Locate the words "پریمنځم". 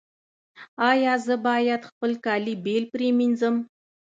2.93-3.55